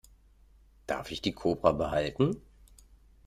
[0.87, 2.41] Darf ich die Kobra behalten?